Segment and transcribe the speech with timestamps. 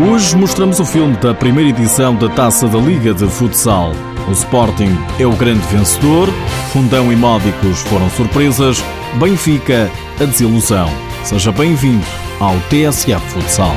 [0.00, 3.92] Hoje mostramos o filme da primeira edição da Taça da Liga de Futsal.
[4.28, 6.28] O Sporting é o grande vencedor,
[6.72, 8.82] Fundão e Módicos foram surpresas,
[9.20, 9.88] Benfica
[10.20, 10.90] a desilusão.
[11.22, 12.04] Seja bem-vindo
[12.40, 13.72] ao TSF Futsal.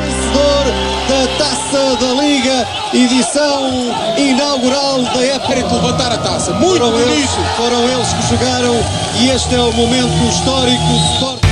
[0.00, 0.64] Vencedor
[1.08, 3.70] da Taça da Liga, edição
[4.16, 5.48] inaugural da época.
[5.48, 6.52] Querem levantar a taça.
[6.54, 7.10] Muito Foram bonito.
[7.10, 8.74] eles, foram eles que jogaram
[9.20, 11.49] e este é o momento histórico do Sporting.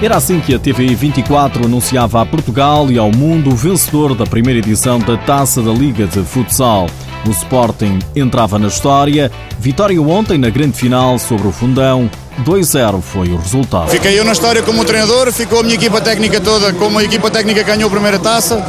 [0.00, 4.24] Era assim que a TVI 24 anunciava a Portugal e ao mundo o vencedor da
[4.24, 6.86] primeira edição da Taça da Liga de Futsal.
[7.26, 9.30] O Sporting entrava na história.
[9.58, 12.08] Vitória ontem na grande final sobre o Fundão.
[12.44, 13.88] 2-0 foi o resultado.
[13.88, 17.28] Fiquei eu na história como treinador, ficou a minha equipa técnica toda como a equipa
[17.28, 18.64] técnica ganhou a primeira taça,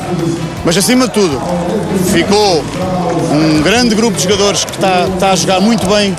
[0.66, 1.40] mas acima de tudo,
[2.12, 2.64] ficou
[3.32, 6.18] um grande grupo de jogadores que está, está a jogar muito bem,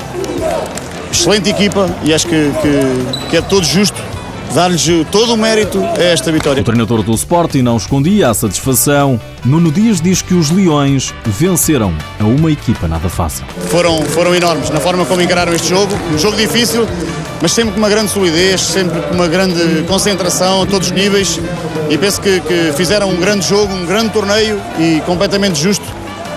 [1.11, 4.01] excelente equipa e acho que, que, que é todo justo
[4.55, 6.61] dar-lhes todo o mérito a esta vitória.
[6.61, 9.21] O treinador do Sporting não escondia a satisfação.
[9.45, 13.45] Nuno Dias diz que os Leões venceram a uma equipa nada fácil.
[13.69, 16.87] Foram, foram enormes na forma como encararam este jogo, um jogo difícil,
[17.41, 21.41] mas sempre com uma grande solidez, sempre com uma grande concentração a todos os níveis
[21.89, 25.85] e penso que, que fizeram um grande jogo, um grande torneio e completamente justo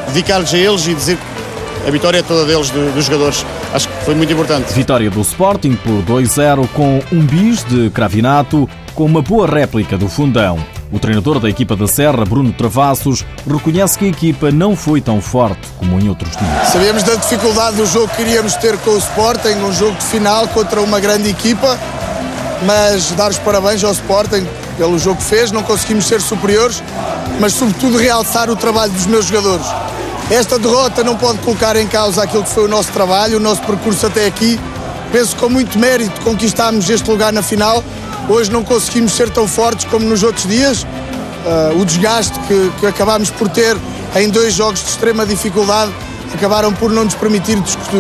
[0.07, 3.45] dedicar-lhes a eles e dizer que a vitória é toda deles, de- dos jogadores.
[3.73, 4.71] Acho que foi muito importante.
[4.71, 10.07] Vitória do Sporting por 2-0 com um bis de Cravinato, com uma boa réplica do
[10.07, 10.63] Fundão.
[10.91, 15.19] O treinador da equipa da Serra, Bruno Travassos, reconhece que a equipa não foi tão
[15.19, 16.67] forte como em outros dias.
[16.67, 20.47] Sabíamos da dificuldade do jogo que iríamos ter com o Sporting, um jogo de final
[20.49, 21.79] contra uma grande equipa,
[22.67, 24.45] mas dar os parabéns ao Sporting
[24.77, 26.83] pelo jogo que fez, não conseguimos ser superiores,
[27.39, 29.65] mas sobretudo realçar o trabalho dos meus jogadores.
[30.33, 33.61] Esta derrota não pode colocar em causa aquilo que foi o nosso trabalho, o nosso
[33.61, 34.59] percurso até aqui.
[35.11, 37.83] Penso que com muito mérito conquistámos este lugar na final.
[38.27, 40.81] Hoje não conseguimos ser tão fortes como nos outros dias.
[40.81, 43.77] Uh, o desgaste que, que acabámos por ter
[44.15, 45.93] em dois jogos de extrema dificuldade
[46.33, 47.59] acabaram por não nos permitir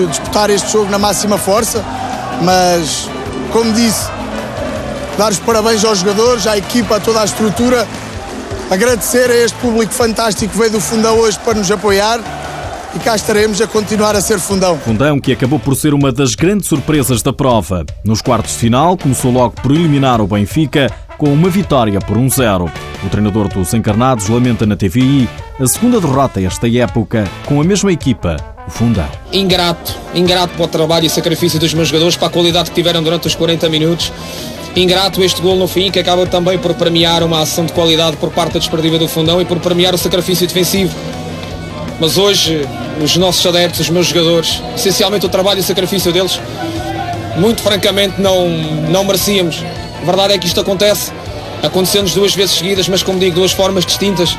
[0.09, 1.85] disputar este jogo na máxima força,
[2.41, 3.07] mas,
[3.51, 4.09] como disse,
[5.19, 7.87] dar os parabéns aos jogadores, à equipa, a toda a estrutura,
[8.73, 12.19] agradecer a este público fantástico que veio do Fundão hoje para nos apoiar
[12.95, 14.79] e cá estaremos a continuar a ser Fundão.
[14.79, 17.85] Fundão que acabou por ser uma das grandes surpresas da prova.
[18.03, 22.69] Nos quartos de final, começou logo por eliminar o Benfica com uma vitória por 1-0.
[23.03, 25.29] O treinador dos encarnados lamenta na TVI
[25.59, 29.07] a segunda derrota esta época com a mesma equipa, o Fundão.
[29.31, 29.95] Ingrato.
[30.15, 33.27] Ingrato para o trabalho e sacrifício dos meus jogadores, para a qualidade que tiveram durante
[33.27, 34.11] os 40 minutos.
[34.75, 38.31] Ingrato este gol no fim, que acaba também por premiar uma ação de qualidade por
[38.31, 40.95] parte da desportiva do Fundão e por premiar o sacrifício defensivo.
[41.99, 42.67] Mas hoje,
[43.01, 46.39] os nossos adeptos, os meus jogadores, essencialmente o trabalho e o sacrifício deles,
[47.37, 48.49] muito francamente não,
[48.89, 49.63] não merecíamos.
[50.01, 51.11] A verdade é que isto acontece,
[51.61, 54.35] aconteceu-nos duas vezes seguidas, mas como digo, duas formas distintas.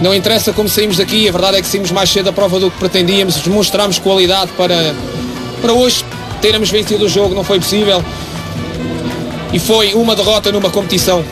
[0.00, 2.70] Não interessa como saímos daqui, a verdade é que saímos mais cedo da prova do
[2.70, 4.94] que pretendíamos, demonstramos qualidade para,
[5.60, 6.04] para hoje
[6.40, 8.02] termos vencido o jogo, não foi possível.
[9.52, 11.24] E foi uma derrota numa competição.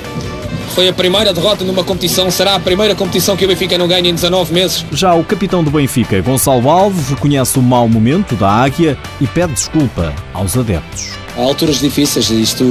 [0.75, 4.11] Foi a primeira derrota numa competição, será a primeira competição que o Benfica não ganha
[4.11, 4.85] em 19 meses.
[4.93, 9.55] Já o capitão do Benfica, Gonçalo Alves, reconhece o mau momento da Águia e pede
[9.55, 11.19] desculpa aos adeptos.
[11.37, 12.65] Há alturas difíceis, isto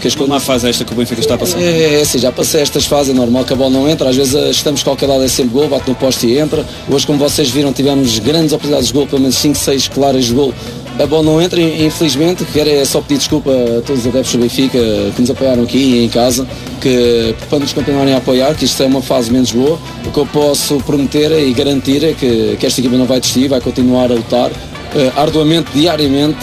[0.00, 0.34] que as coisas.
[0.34, 1.60] Uma fase esta que o Benfica está a passar.
[1.60, 4.16] É, é assim, já passei estas fases, é normal que a bola não entra, às
[4.16, 6.64] vezes estamos qualquer lado é sempre gol, bate no poste e entra.
[6.88, 10.32] Hoje, como vocês viram, tivemos grandes oportunidades de gol, pelo menos 5, 6 claras de
[10.32, 10.54] gol.
[11.02, 14.38] A bola não entra, infelizmente, quero é só pedir desculpa a todos os adeptos do
[14.40, 14.78] Benfica
[15.16, 16.46] que nos apoiaram aqui e em casa,
[16.78, 19.78] que para nos continuarem a apoiar, que isto é uma fase menos boa.
[20.04, 23.48] O que eu posso prometer e garantir é que, que esta equipa não vai desistir,
[23.48, 24.50] vai continuar a lutar
[24.94, 26.38] eh, arduamente, diariamente,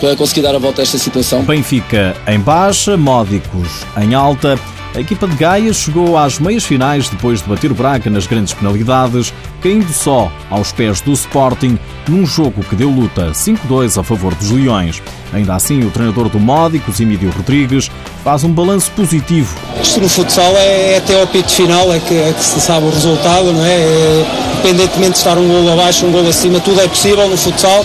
[0.00, 1.42] para conseguir dar a volta a esta situação.
[1.42, 4.56] Benfica em baixa, Módicos em alta.
[4.92, 8.52] A equipa de Gaia chegou às meias finais depois de bater o Braga nas grandes
[8.52, 11.78] penalidades, caindo só aos pés do Sporting
[12.08, 15.00] num jogo que deu luta 5-2 a favor dos Leões.
[15.32, 17.88] Ainda assim, o treinador do Módicos, Emílio Rodrigues,
[18.24, 19.54] faz um balanço positivo.
[19.82, 22.86] Isto no futsal é, é até ao apito final, é que, é que se sabe
[22.86, 23.74] o resultado, não é?
[23.74, 24.26] É,
[24.60, 27.82] Independentemente de estar um gol abaixo, um gol acima, tudo é possível no futsal.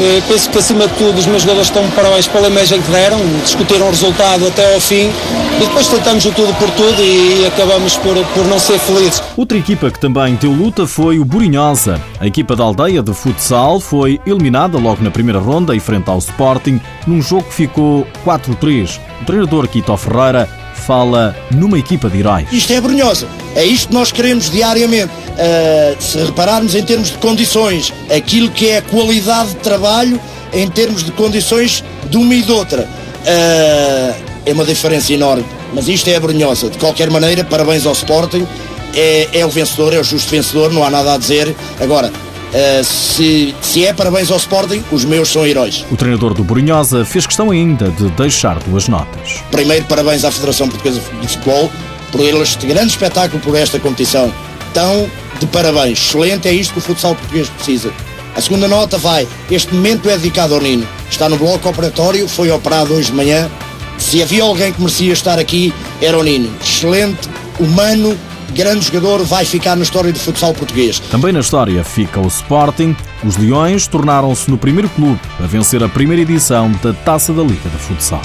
[0.00, 3.18] Eh, penso que acima de tudo os meus jogadores estão parabéns pela imagem que deram,
[3.44, 5.10] discutiram o resultado até ao fim
[5.56, 9.22] e depois tentamos o tudo por tudo e acabamos por, por não ser felizes.
[9.36, 12.00] Outra equipa que também deu luta foi o Burinhosa.
[12.20, 16.18] A equipa da aldeia de futsal foi eliminada logo na primeira ronda e frente ao
[16.18, 18.98] Sporting, num jogo que ficou 4-3.
[19.20, 20.48] O treinador Quito Ferreira
[20.86, 22.48] fala numa equipa de heróis.
[22.50, 23.28] Isto é Brunhosa.
[23.54, 25.12] É isto que nós queremos diariamente.
[25.12, 30.18] Uh, se repararmos em termos de condições, aquilo que é a qualidade de trabalho
[30.52, 32.88] em termos de condições de uma e de outra.
[33.22, 34.14] Uh,
[34.46, 35.44] é uma diferença enorme.
[35.74, 36.70] Mas isto é a.
[36.70, 38.46] De qualquer maneira, parabéns ao Sporting.
[38.94, 41.54] É, é o vencedor, é o justo vencedor, não há nada a dizer.
[41.78, 42.10] Agora,
[42.48, 45.84] Uh, se, se é parabéns ao Sporting, os meus são heróis.
[45.90, 49.42] O treinador do Brunhosa fez questão ainda de deixar duas notas.
[49.50, 51.70] Primeiro, parabéns à Federação Portuguesa de Futebol
[52.10, 54.32] por este grande espetáculo, por esta competição.
[54.72, 55.98] Tão de parabéns.
[55.98, 57.92] Excelente, é isto que o futsal português precisa.
[58.34, 60.86] A segunda nota vai, este momento é dedicado ao Nino.
[61.10, 63.50] Está no bloco operatório, foi operado hoje de manhã.
[63.98, 66.50] Se havia alguém que merecia estar aqui, era o Nino.
[66.62, 67.28] Excelente,
[67.58, 68.16] humano,
[68.58, 70.98] grande jogador, vai ficar na história do futsal português.
[70.98, 72.96] Também na história fica o Sporting.
[73.24, 77.70] Os Leões tornaram-se no primeiro clube a vencer a primeira edição da Taça da Liga
[77.70, 78.20] de Futsal.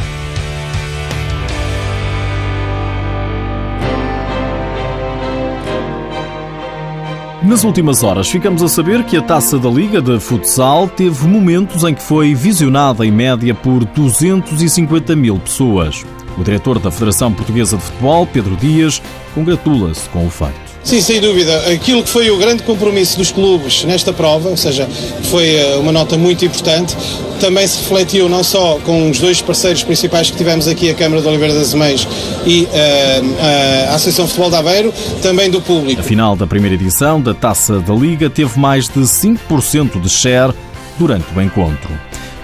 [7.44, 11.84] Nas últimas horas, ficamos a saber que a taça da Liga de Futsal teve momentos
[11.84, 16.04] em que foi visionada em média por 250 mil pessoas.
[16.38, 19.02] O diretor da Federação Portuguesa de Futebol, Pedro Dias,
[19.34, 20.74] congratula-se com o feito.
[20.84, 21.72] Sim, sem dúvida.
[21.72, 24.88] Aquilo que foi o grande compromisso dos clubes nesta prova, ou seja,
[25.32, 26.96] foi eh, uma nota muito importante,
[27.40, 31.22] também se refletiu não só com os dois parceiros principais que tivemos aqui, a Câmara
[31.22, 32.08] de Oliveira das Mães
[32.46, 36.02] e uh, a Associação de Futebol de Aveiro, também do público.
[36.02, 40.54] A final da primeira edição da Taça da Liga teve mais de 5% de share
[40.98, 41.90] durante o encontro.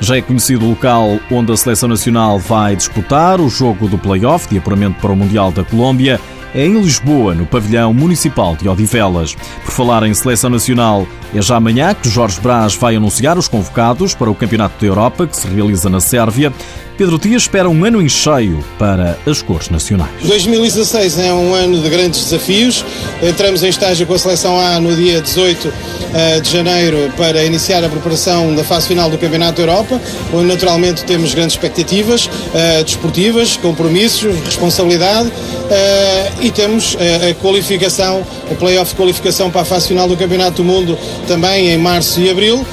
[0.01, 4.47] Já é conhecido o local onde a Seleção Nacional vai disputar o jogo do play-off
[4.47, 6.19] de apuramento para o Mundial da Colômbia.
[6.55, 9.35] É em Lisboa, no pavilhão municipal de Odivelas.
[9.63, 14.15] Por falar em seleção nacional, é já amanhã que Jorge Brás vai anunciar os convocados
[14.15, 16.51] para o Campeonato da Europa, que se realiza na Sérvia.
[16.99, 20.11] Pedro Dias espera um ano em cheio para as cores nacionais.
[20.21, 22.83] 2016 é um ano de grandes desafios.
[23.23, 25.73] Entramos em estágio com a seleção A no dia 18
[26.11, 30.01] eh, de janeiro para iniciar a preparação da fase final do Campeonato Europa,
[30.33, 38.55] onde naturalmente temos grandes expectativas uh, desportivas, compromissos, responsabilidade uh, e temos a qualificação, o
[38.55, 40.97] playoff de qualificação para a fase final do Campeonato do Mundo
[41.27, 42.65] também em março e abril.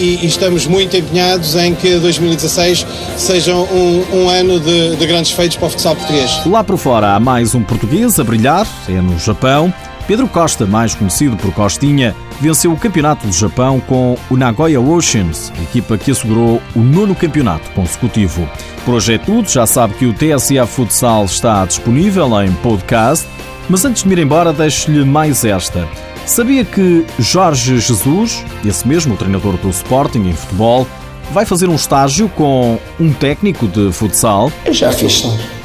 [0.00, 2.84] E, estamos muito empenhados em que 2016
[3.20, 6.40] seja um, um ano de, de, grandes feitos para o futsal português.
[6.46, 9.72] Lá por fora há mais um português a brilhar, é no Japão.
[10.06, 15.52] Pedro Costa, mais conhecido por Costinha, venceu o campeonato do Japão com o Nagoya Oceans,
[15.62, 18.48] equipa que assegurou o nono campeonato consecutivo.
[18.84, 23.28] Por hoje é tudo, já sabe que o TSA Futsal está disponível em podcast,
[23.68, 25.86] mas antes de me ir embora, deixo-lhe mais esta.
[26.26, 30.86] Sabia que Jorge Jesus, esse mesmo treinador do Sporting em futebol,
[31.32, 34.52] vai fazer um estágio com um técnico de futsal?
[34.64, 35.24] Eu já fiz,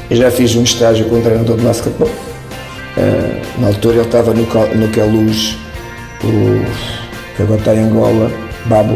[0.10, 2.10] eu já fiz um estágio com um treinador de basquetebol.
[2.10, 5.58] Uh, na altura ele estava no, no Queluz,
[6.24, 8.32] o que agora está em Angola,
[8.66, 8.96] Babo.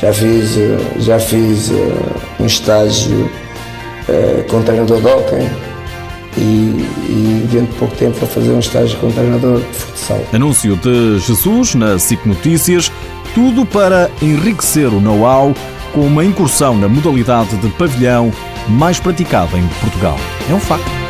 [0.00, 1.94] Já fiz, uh, já fiz uh,
[2.40, 3.30] um estágio
[4.50, 5.48] com o treinador de hockey
[6.36, 10.20] e, e dentro de pouco tempo para fazer um estágio com o treinador de futsal.
[10.32, 12.90] Anúncio de Jesus na SIC Notícias,
[13.34, 15.54] tudo para enriquecer o know-how
[15.92, 18.32] com uma incursão na modalidade de pavilhão
[18.68, 20.16] mais praticada em Portugal.
[20.50, 21.01] É um facto.